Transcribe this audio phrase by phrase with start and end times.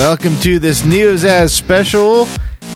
[0.00, 2.26] Welcome to this Neozaz special.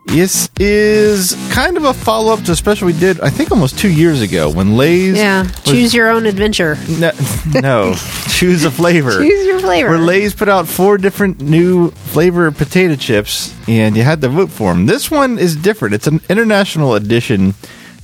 [0.05, 3.79] This is kind of a follow up to a special we did, I think, almost
[3.79, 5.17] two years ago when Lay's.
[5.17, 5.45] Yeah.
[5.45, 6.77] was- Choose your own adventure.
[6.87, 7.13] No,
[7.63, 7.95] no,
[8.29, 9.23] choose a flavor.
[9.23, 9.89] Choose your flavor.
[9.89, 14.51] Where Lay's put out four different new flavor potato chips, and you had to vote
[14.51, 14.85] for them.
[14.85, 15.95] This one is different.
[15.95, 17.55] It's an international edition,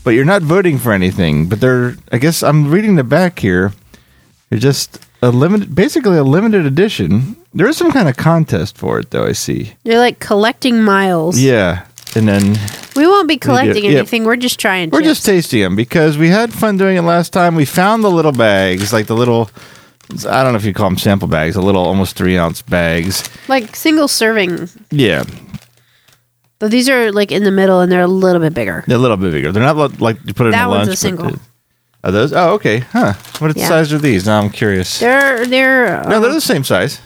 [0.03, 1.47] but you're not voting for anything.
[1.47, 3.75] But they're, I guess, I'm reading the back here.
[4.49, 7.37] They're just a limited, basically a limited edition.
[7.55, 9.27] There is some kind of contest for it, though.
[9.27, 9.75] I see.
[9.85, 11.39] You're like collecting miles.
[11.41, 12.57] Yeah, and then
[12.97, 13.99] We won't be collecting yeah.
[13.99, 14.25] anything.
[14.25, 14.91] We're just trying.
[14.91, 15.09] we're chips.
[15.19, 17.55] just tasting them because we had fun doing it last time.
[17.55, 19.51] We found the little bags, like the little.
[20.29, 23.29] I don't know if you call them sample bags, the little almost three ounce bags.
[23.47, 24.69] like single serving.
[24.91, 25.23] Yeah,
[26.59, 28.83] But these are like in the middle and they're a little bit bigger.
[28.89, 29.53] they're a little bit bigger.
[29.53, 30.95] They're not like you put it That in a one's lunch.
[30.95, 31.33] a single.
[32.03, 32.33] Are those?
[32.33, 32.79] Oh, okay.
[32.81, 33.13] Huh.
[33.41, 33.69] What Yeah.
[33.69, 34.27] size are these?
[34.27, 34.99] Now I'm curious.
[35.01, 37.01] They're they're no, they're um, the same size.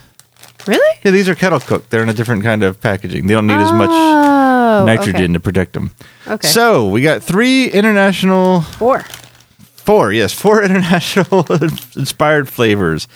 [0.67, 1.91] really Yeah, these are kettle cooked.
[1.91, 3.27] They're in a different kind of packaging.
[3.27, 5.91] They don't need as much Oh, nitrogen to protect them.
[6.27, 6.47] Okay.
[6.49, 9.03] So we got three international, Four.
[9.59, 11.45] four, yes, four international
[11.97, 13.07] inspired flavors.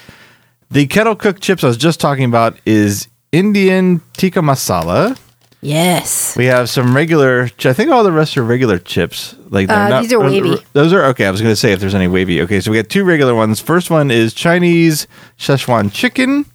[0.70, 5.17] The kettle cooked chips I was just talking about is Indian tikka masala.
[5.61, 6.37] Yes.
[6.37, 7.51] We have some regular.
[7.64, 9.34] I think all the rest are regular chips.
[9.51, 10.56] Like they're Uh, not, these are wavy.
[10.73, 11.27] Those are okay.
[11.27, 12.41] I was going to say if there's any wavy.
[12.42, 13.59] Okay, so we got two regular ones.
[13.61, 15.06] First one is Chinese
[15.39, 16.47] Szechuan chicken.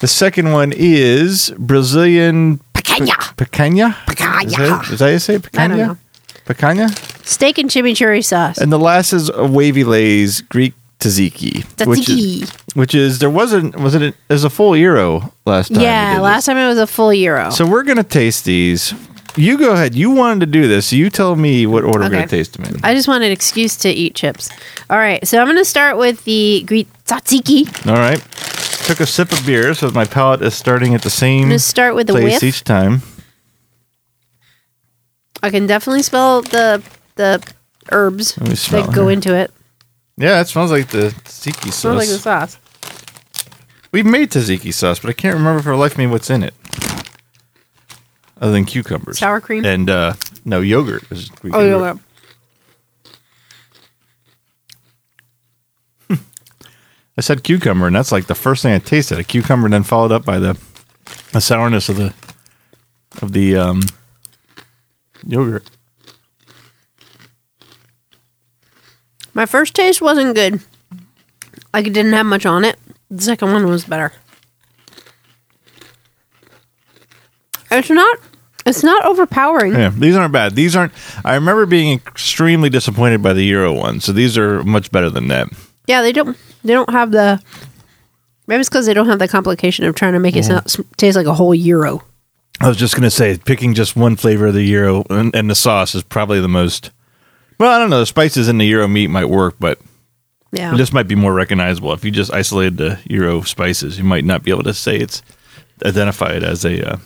[0.00, 3.14] The second one is Brazilian Picanha.
[3.36, 3.92] picanha.
[4.06, 4.44] Picanha.
[4.44, 5.58] Is that, is that how you say it?
[5.58, 5.86] I don't picanha?
[5.88, 5.98] know.
[6.46, 7.26] Picanha.
[7.26, 8.58] Steak and chimichurri sauce.
[8.58, 13.76] And the last is a wavy lays Greek tzatziki, which is which is there wasn't
[13.76, 15.82] was it there's a full gyro last time.
[15.82, 16.46] yeah, last this.
[16.46, 17.50] time it was a full gyro.
[17.50, 18.94] So we're gonna taste these.
[19.36, 19.94] You go ahead.
[19.94, 20.88] You wanted to do this.
[20.88, 22.84] So you tell me what order we're gonna taste them in.
[22.84, 24.50] I just want an excuse to eat chips.
[24.90, 27.86] All right, so I'm going to start with the Greek tzatziki.
[27.88, 28.20] All right.
[28.86, 31.94] Took a sip of beer, so my palate is starting at the same I'm start
[31.94, 32.42] with the place whiff.
[32.42, 33.02] each time.
[35.44, 36.82] I can definitely smell the
[37.14, 37.40] the
[37.92, 39.52] herbs that go into it.
[40.16, 42.52] Yeah, it smells like the tzatziki Smells like the sauce.
[42.54, 42.60] sauce.
[43.92, 46.54] We've made tzatziki sauce, but I can't remember for life me what's in it.
[48.40, 49.18] Other than cucumbers.
[49.18, 49.64] Sour cream?
[49.64, 51.04] And uh no yogurt.
[51.10, 51.98] is Oh, yogurt.
[57.18, 59.18] I said cucumber, and that's like the first thing I tasted.
[59.18, 60.58] A cucumber, and then followed up by the,
[61.32, 62.14] the sourness of the
[63.20, 63.82] of the um,
[65.26, 65.68] yogurt.
[69.34, 70.60] My first taste wasn't good.
[71.72, 72.78] Like it didn't have much on it.
[73.10, 74.12] The second one was better.
[77.70, 78.18] It's not.
[78.66, 79.72] It's not overpowering.
[79.72, 80.54] Yeah, these aren't bad.
[80.54, 80.92] These aren't.
[81.24, 85.28] I remember being extremely disappointed by the Gyro ones, so these are much better than
[85.28, 85.48] that.
[85.86, 86.36] Yeah, they don't.
[86.62, 87.42] They don't have the.
[88.46, 91.16] Maybe it's because they don't have the complication of trying to make it sound, taste
[91.16, 92.02] like a whole gyro.
[92.60, 95.54] I was just gonna say, picking just one flavor of the Gyro and, and the
[95.54, 96.90] sauce is probably the most.
[97.60, 98.00] Well, I don't know.
[98.00, 99.78] The spices in the Gyro meat might work, but
[100.50, 100.74] Yeah.
[100.74, 101.92] this might be more recognizable.
[101.92, 105.20] If you just isolated the Gyro spices, you might not be able to say it's
[105.84, 106.96] identify it as a uh,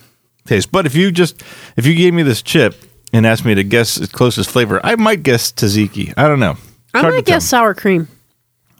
[0.47, 0.71] taste.
[0.71, 1.43] But if you just
[1.75, 2.73] if you gave me this chip
[3.11, 6.13] and asked me to guess its closest flavor, I might guess tzatziki.
[6.15, 6.51] I don't know.
[6.51, 7.59] It's I might guess tell.
[7.59, 8.07] sour cream,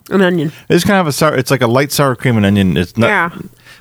[0.10, 0.54] and onion.
[0.70, 1.36] It's kind of a sour.
[1.36, 2.78] It's like a light sour cream and onion.
[2.78, 3.08] It's not.
[3.08, 3.30] Yeah.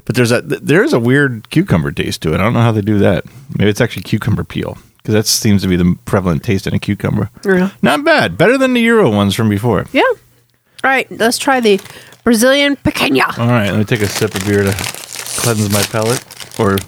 [0.04, 2.40] But there's a there is a weird cucumber taste to it.
[2.40, 3.24] I don't know how they do that.
[3.56, 6.78] Maybe it's actually cucumber peel because that seems to be the prevalent taste in a
[6.78, 7.28] cucumber.
[7.44, 7.72] Yeah.
[7.82, 8.38] Not bad.
[8.38, 9.84] Better than the Gyro ones from before.
[9.92, 10.00] Yeah.
[10.02, 11.78] All right, let's try the
[12.24, 13.38] Brazilian picanha.
[13.38, 16.24] All right, let me take a sip of beer to cleanse my palate
[16.58, 16.78] or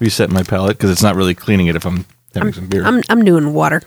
[0.00, 2.84] reset my palate because it's not really cleaning it if I'm having some beer.
[2.84, 3.80] I'm I'm doing water.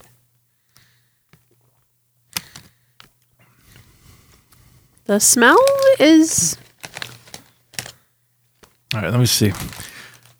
[5.06, 5.64] The smell
[6.00, 6.58] is
[8.96, 9.52] All right, let me see.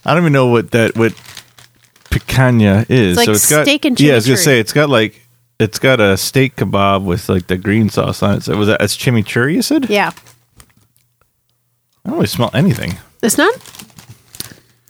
[0.04, 1.14] I don't even know what that what
[2.20, 3.18] picanha is.
[3.18, 4.14] It's like so it's got steak and yeah.
[4.14, 5.22] I was gonna say it's got like
[5.60, 8.44] it's got a steak kebab with like the green sauce on it.
[8.44, 9.54] So was that it's chimichurri?
[9.54, 9.90] You said?
[9.90, 10.12] yeah.
[12.04, 12.98] I don't really smell anything.
[13.24, 13.54] It's not.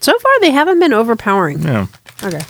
[0.01, 1.61] So far, they haven't been overpowering.
[1.61, 1.87] Yeah.
[2.21, 2.41] Okay.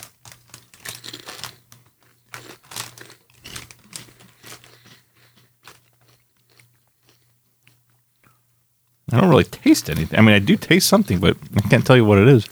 [9.11, 10.17] I don't really taste anything.
[10.17, 12.49] I mean, I do taste something, but I can't tell you what it is.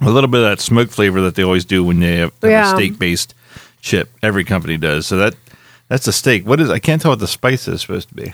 [0.00, 2.50] A little bit of that smoke flavor that they always do when they have, have
[2.50, 2.72] Yeah.
[2.72, 3.34] a steak-based
[3.80, 4.10] chip.
[4.22, 5.06] Every company does.
[5.06, 5.34] So that
[5.88, 6.46] that's a steak.
[6.46, 6.70] What is?
[6.70, 8.32] I can't tell what the spice is supposed to be.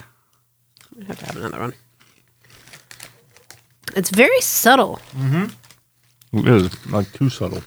[1.00, 1.74] I have to have another one.
[3.96, 4.98] It's very subtle.
[5.16, 6.38] Mm-hmm.
[6.38, 7.62] It is like too subtle.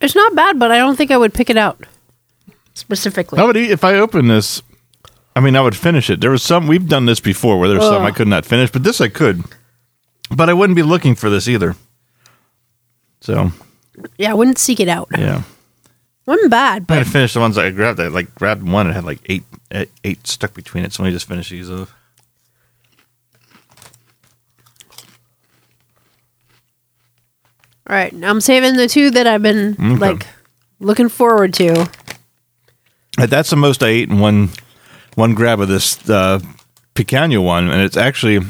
[0.00, 1.84] It's not bad, but I don't think I would pick it out
[2.74, 3.38] specifically.
[3.38, 4.62] I would eat if I open this.
[5.34, 6.20] I mean, I would finish it.
[6.20, 8.08] There was some we've done this before where there's some Ugh.
[8.08, 9.42] I could not finish, but this I could.
[10.30, 11.74] But I wouldn't be looking for this either.
[13.20, 13.50] So
[14.18, 15.08] Yeah, I wouldn't seek it out.
[15.16, 15.42] yeah,
[16.26, 18.00] Wasn't bad, I but had to finish the ones I grabbed.
[18.00, 18.88] I like grabbed one.
[18.88, 20.92] It had like eight eight, eight stuck between it.
[20.92, 21.94] So let me just finish these off.
[27.88, 28.12] all right.
[28.12, 30.26] Now I'm saving the two that I've been like
[30.80, 31.88] looking forward to.
[33.18, 34.50] Uh, That's the most I ate in one
[35.14, 36.40] one grab of this uh,
[36.94, 38.40] picanha one, and it's actually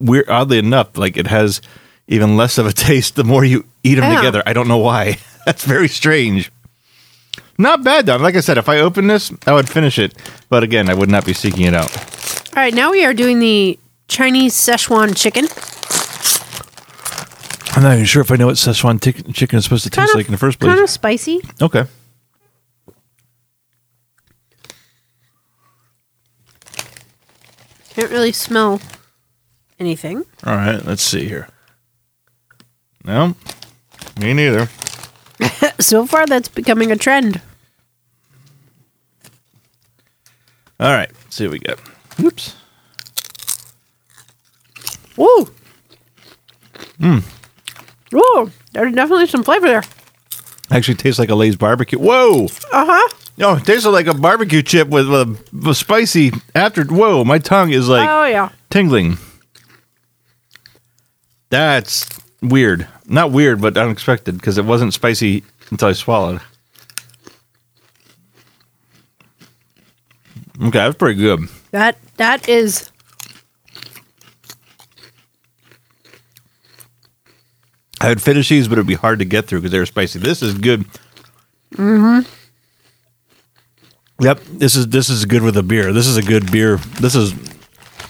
[0.00, 0.28] weird.
[0.28, 1.60] Oddly enough, like it has
[2.08, 4.16] even less of a taste the more you eat them Yeah.
[4.18, 4.42] together.
[4.46, 5.18] I don't know why.
[5.46, 6.50] That's very strange.
[7.58, 8.16] Not bad though.
[8.16, 10.14] Like I said, if I open this, I would finish it.
[10.48, 11.90] But again, I would not be seeking it out.
[12.56, 13.78] All right, now we are doing the
[14.08, 15.46] Chinese Szechuan chicken.
[17.76, 20.10] I'm not even sure if I know what Szechuan tic- chicken is supposed to taste
[20.10, 20.70] of- like in the first place.
[20.70, 21.40] Kind of spicy.
[21.60, 21.84] okay.
[27.94, 28.80] Can't really smell
[29.78, 30.24] anything.
[30.44, 30.84] All right.
[30.84, 31.48] Let's see here.
[33.04, 33.34] No,
[34.18, 34.68] me neither.
[35.80, 37.42] So far, that's becoming a trend.
[40.80, 41.10] All right.
[41.12, 41.78] Let's see what we get.
[42.18, 42.56] Whoops.
[45.18, 45.48] Ooh.
[46.98, 47.22] Mm.
[48.14, 49.82] Ooh, there's definitely some flavor there.
[50.70, 51.98] Actually, tastes like a Lay's barbecue.
[51.98, 52.46] Whoa!
[52.72, 53.14] Uh huh.
[53.36, 56.84] No, it tastes like a barbecue chip with a, with spicy after.
[56.84, 57.24] Whoa!
[57.24, 58.50] My tongue is like oh yeah.
[58.70, 59.18] tingling.
[61.50, 62.06] That's
[62.40, 62.86] weird.
[63.06, 66.40] Not weird, but unexpected because it wasn't spicy until I swallowed.
[70.60, 71.48] Okay, that's pretty good.
[71.72, 72.90] That that is.
[78.00, 80.18] I would finish these, but it'd be hard to get through because they're spicy.
[80.18, 80.84] This is good.
[81.74, 82.28] Mm-hmm.
[84.20, 85.92] Yep, this is this is good with a beer.
[85.92, 86.76] This is a good beer.
[87.00, 87.34] This is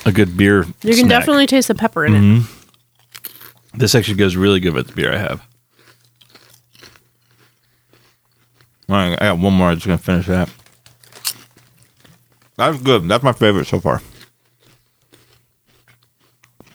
[0.04, 0.64] a good beer.
[0.82, 1.08] You can snack.
[1.08, 2.18] definitely taste the pepper in it.
[2.18, 3.78] Mm-hmm.
[3.78, 5.40] This actually goes really good with the beer I have.
[8.88, 9.70] All right, I got one more.
[9.70, 10.50] I'm just gonna finish that.
[12.56, 13.08] That's good.
[13.08, 14.02] That's my favorite so far.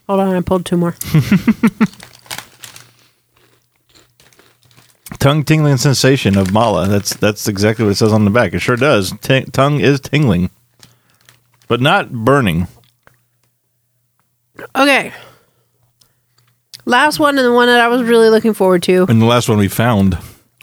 [0.08, 0.96] Hold on, I pulled two more.
[5.20, 6.88] Tongue tingling sensation of mala.
[6.88, 8.54] That's that's exactly what it says on the back.
[8.54, 9.12] It sure does.
[9.22, 10.50] T- tongue is tingling,
[11.68, 12.68] but not burning.
[14.76, 15.12] Okay.
[16.86, 19.06] Last one and the one that I was really looking forward to.
[19.10, 20.14] And the last one we found,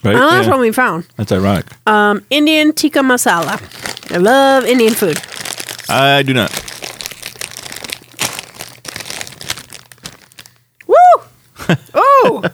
[0.03, 0.15] right?
[0.15, 0.51] And the last Yeah.
[0.53, 1.07] one we found.
[1.17, 1.67] That's ironic.
[1.87, 3.61] Um, Indian tikka masala.
[4.13, 5.21] I love Indian food.
[5.89, 6.51] I do not.
[10.87, 10.97] Woo!
[11.95, 12.43] oh!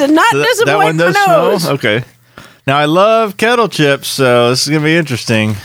[0.00, 1.62] Oh, did not That, disappoint that one does nose.
[1.62, 2.04] smell okay.
[2.66, 5.56] Now I love kettle chips, so this is gonna be interesting.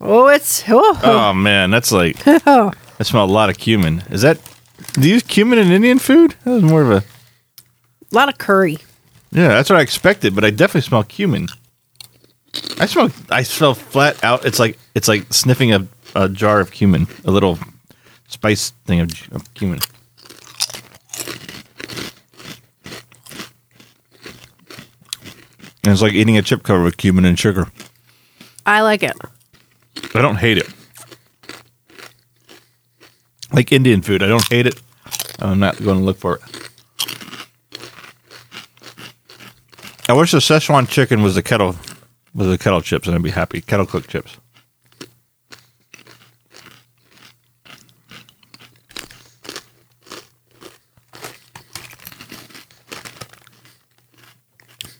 [0.00, 2.72] Oh, it's oh, Oh man, that's like oh.
[2.98, 4.02] I smell a lot of cumin.
[4.10, 4.38] Is that
[4.94, 6.34] do you use cumin in Indian food?
[6.44, 8.78] That was more of a a lot of curry.
[9.30, 9.48] yeah.
[9.48, 11.48] That's what I expected, but I definitely smell cumin.
[12.78, 14.44] I smell I smell flat out.
[14.44, 17.58] It's like it's like sniffing a, a jar of cumin, a little
[18.28, 19.78] spice thing of, of cumin.
[25.84, 27.66] And it's like eating a chip covered with cumin and sugar.
[28.64, 29.16] I like it.
[30.14, 30.68] I don't hate it.
[33.52, 34.80] Like Indian food, I don't hate it.
[35.40, 36.42] I'm not going to look for it.
[40.08, 41.76] I wish the Szechuan chicken was the kettle
[42.34, 43.60] was the kettle chips, and I'd be happy.
[43.60, 44.36] Kettle cooked chips.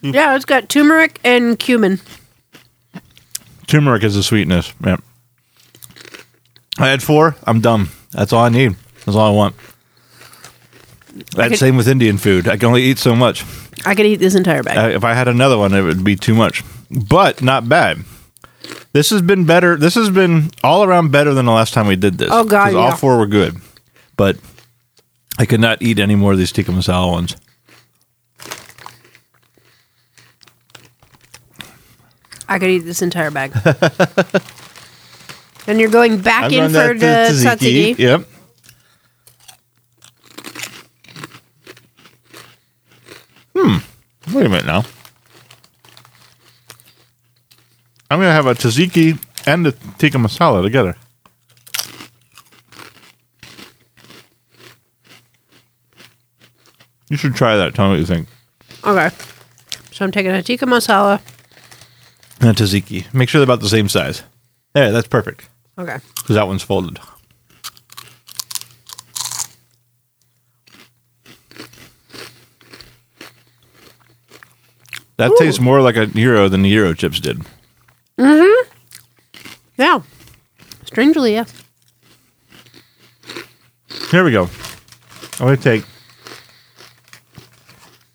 [0.02, 2.00] Yeah, it's got turmeric and cumin.
[3.66, 4.72] Turmeric is the sweetness.
[4.84, 5.00] Yep.
[6.78, 7.36] I had four.
[7.44, 7.88] I'm done.
[8.10, 8.76] That's all I need.
[9.04, 9.54] That's all I want.
[11.36, 12.48] That's could- same with Indian food.
[12.48, 13.44] I can only eat so much.
[13.84, 14.76] I could eat this entire bag.
[14.78, 16.62] Uh, if I had another one, it would be too much.
[16.90, 17.98] But not bad.
[18.92, 19.76] This has been better.
[19.76, 22.28] This has been all around better than the last time we did this.
[22.30, 23.56] Oh, God, 'Cause all four were good,
[24.16, 24.36] but
[25.38, 27.36] I could not eat any more of these tikka masala ones.
[32.52, 33.52] I could eat this entire bag.
[35.66, 37.96] and you're going back I'm in for the tzatziki.
[37.98, 38.28] Yep.
[43.56, 44.36] Hmm.
[44.36, 44.84] Wait a minute now.
[48.10, 50.94] I'm gonna have a tzatziki and the tikka masala together.
[57.08, 57.74] You should try that.
[57.74, 58.28] Tell me what you think.
[58.84, 59.08] Okay.
[59.08, 61.22] So So I'm taking a tikka masala.
[62.42, 63.12] And a tzatziki.
[63.14, 64.24] Make sure they're about the same size.
[64.74, 65.48] There, that's perfect.
[65.78, 65.98] Okay.
[66.16, 66.98] Because that one's folded.
[75.18, 75.36] That Ooh.
[75.38, 77.42] tastes more like a Gyro than the Gyro chips did.
[78.18, 78.70] Mm-hmm.
[79.78, 80.02] Yeah.
[80.84, 81.44] Strangely, yeah.
[84.10, 84.48] Here we go.
[85.38, 85.84] I'm going to take.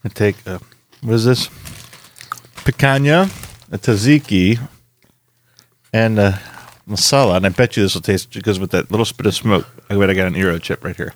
[0.03, 0.35] I take.
[0.45, 0.59] Uh,
[1.01, 1.47] what is this?
[2.65, 3.29] Picanha,
[3.71, 4.59] a tzatziki,
[5.93, 6.39] and a
[6.87, 7.37] masala.
[7.37, 9.67] And I bet you this will taste because with that little spit of smoke.
[9.89, 11.13] I bet I got an Gyro chip right here.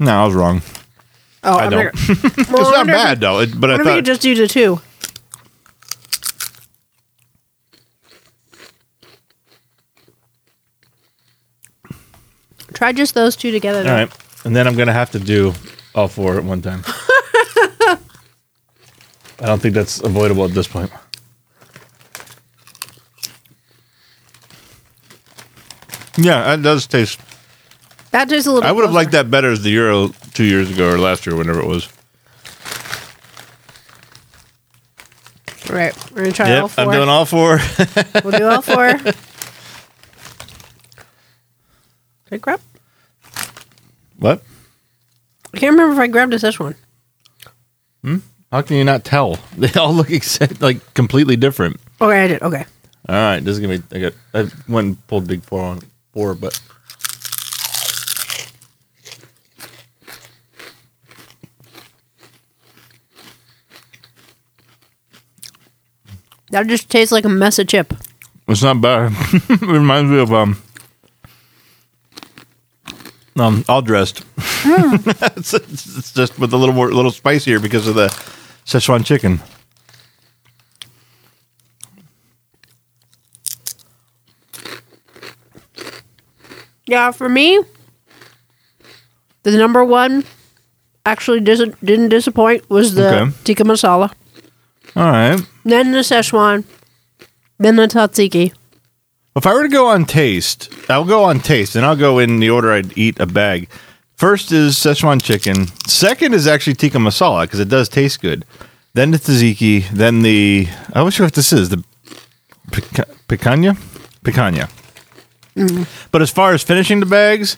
[0.00, 0.62] No, I was wrong.
[1.42, 1.94] Oh, I don't.
[2.50, 3.40] Well, It's not bad though.
[3.40, 4.80] It, but I What if we thought could just do the two?
[12.72, 13.78] Try just those two together.
[13.80, 13.92] All Though.
[13.94, 14.23] right.
[14.44, 15.54] And then I'm going to have to do
[15.94, 16.82] all four at one time.
[19.40, 20.90] I don't think that's avoidable at this point.
[26.16, 27.20] Yeah, it does taste.
[28.12, 28.68] That tastes a little.
[28.68, 31.34] I would have liked that better as the Gyro two years ago or last year,
[31.36, 31.88] whenever it was.
[35.68, 37.58] All right, we're gonna try all Yep, 4 I'm doing all four.
[38.22, 38.92] we'll do all four.
[38.92, 39.16] Did
[42.30, 42.60] I grab?
[44.24, 44.42] What?
[45.52, 46.74] I can't remember if I grabbed a Szechuan.
[48.50, 49.38] How can you not tell?
[49.58, 51.76] They all look exact, like completely different.
[52.00, 52.42] Okay, I did.
[52.42, 52.64] Okay.
[53.08, 53.96] All right, this is gonna be.
[53.96, 54.12] I got.
[54.32, 55.80] I went and pulled big four on
[56.12, 56.58] four, but
[66.50, 67.92] That just tastes like a mess of chip.
[68.46, 69.12] It's not bad.
[69.32, 70.62] it reminds me of um
[73.36, 74.24] um all dressed.
[74.38, 78.08] it's, it's it's just with a little more little spicier because of the
[78.66, 79.40] Szechuan chicken.
[86.86, 87.60] Yeah, for me,
[89.42, 90.24] the number one
[91.06, 93.32] actually dis- didn't disappoint was the Okay.
[93.44, 94.12] tikka masala,
[94.96, 95.40] All right.
[95.64, 96.64] then the Szechuan,
[97.58, 98.52] then the tzatziki.
[99.36, 102.38] If I were to go on taste, I'll go on taste, and I'll go in
[102.38, 103.68] the order I'd eat a bag.
[104.16, 105.66] First is Szechuan chicken.
[105.88, 108.44] Second is actually tikka masala because it does taste good.
[108.92, 109.88] Then the tzatziki.
[109.88, 111.82] Then the I wish what this is the
[112.70, 113.76] pica- picanha,
[114.22, 114.70] picanha.
[116.12, 117.56] But as far as finishing the bags,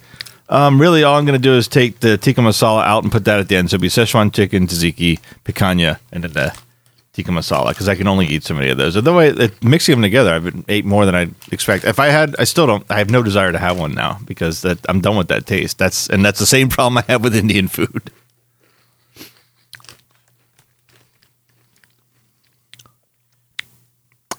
[0.49, 3.27] um, really all I'm going to do is take the tikka masala out and put
[3.27, 3.69] that at the end.
[3.69, 6.57] So it'll be Szechuan chicken, tzatziki, picanha, and then the
[7.17, 8.95] tikka masala because I can only eat so many of those.
[8.95, 11.85] Although I, it, mixing them together, I've ate more than I expect.
[11.85, 12.85] If I had, I still don't.
[12.91, 15.79] I have no desire to have one now because that I'm done with that taste.
[15.79, 18.11] That's and that's the same problem I have with Indian food.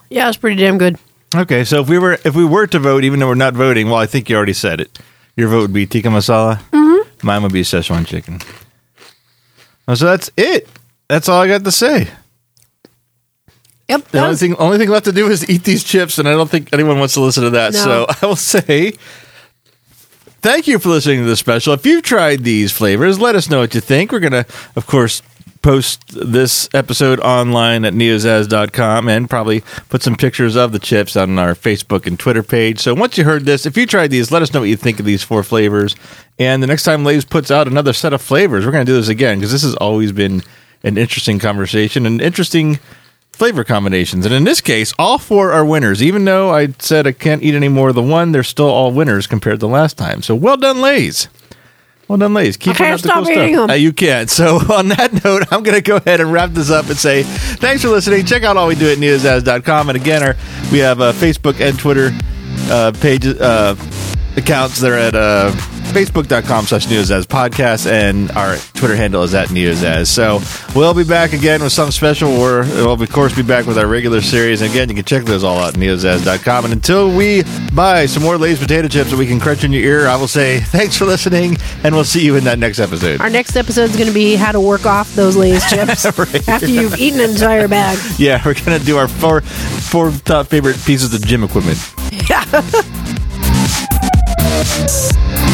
[0.08, 0.96] Yeah, it's pretty damn good.
[1.36, 3.88] Okay, so if we were if we were to vote, even though we're not voting,
[3.88, 4.98] well, I think you already said it.
[5.36, 6.60] Your vote would be tikka masala.
[6.70, 7.26] Mm-hmm.
[7.26, 8.40] Mine would be Szechuan chicken.
[9.88, 10.68] Oh, so that's it.
[11.08, 12.08] That's all I got to say.
[13.88, 14.08] Yep.
[14.08, 16.50] The only thing, only thing left to do is eat these chips, and I don't
[16.50, 17.72] think anyone wants to listen to that.
[17.72, 17.78] No.
[17.78, 18.92] So I will say,
[20.42, 21.72] thank you for listening to this special.
[21.72, 24.12] If you've tried these flavors, let us know what you think.
[24.12, 24.44] We're gonna,
[24.76, 25.22] of course,
[25.62, 31.38] post this episode online at neozaz.com and probably put some pictures of the chips on
[31.38, 32.80] our Facebook and Twitter page.
[32.80, 35.00] So once you heard this, if you tried these, let us know what you think
[35.00, 35.96] of these four flavors.
[36.38, 39.08] And the next time Lay's puts out another set of flavors, we're gonna do this
[39.08, 40.42] again because this has always been
[40.84, 42.78] an interesting conversation, an interesting
[43.38, 44.26] flavor combinations.
[44.26, 46.02] And in this case, all four are winners.
[46.02, 48.90] Even though I said I can't eat any more of the one, they're still all
[48.90, 50.22] winners compared to last time.
[50.22, 51.28] So well done, Lays.
[52.08, 52.56] Well done, Lays.
[52.56, 53.68] Keep I can't up the stop cool eating stuff.
[53.68, 53.70] them.
[53.70, 54.28] Uh, you can't.
[54.28, 57.22] So on that note, I'm going to go ahead and wrap this up and say
[57.22, 58.26] thanks for listening.
[58.26, 59.88] Check out all we do at neozaz.com.
[59.90, 60.34] And again, our,
[60.72, 62.10] we have uh, Facebook and Twitter
[62.70, 63.76] uh, pages, uh,
[64.36, 64.80] accounts.
[64.80, 65.52] They're at uh,
[65.88, 70.06] facebook.com slash neozaz podcast and our Twitter handle is at neozaz.
[70.06, 70.40] So
[70.78, 72.28] we'll be back again with something special.
[72.38, 74.60] Or we'll, of course, be back with our regular series.
[74.60, 76.64] And again, you can check those all out at neozaz.com.
[76.64, 77.42] And until we
[77.74, 80.28] buy some more Lay's potato chips that we can crunch in your ear, I will
[80.28, 83.20] say thanks for listening, and we'll see you in that next episode.
[83.20, 86.48] Our next episode is going to be how to work off those Lay's chips Right.
[86.48, 87.98] after you've eaten an entire bag.
[88.18, 91.78] Yeah, we're gonna do our four four top favorite pieces of gym equipment.
[92.28, 92.44] Yeah.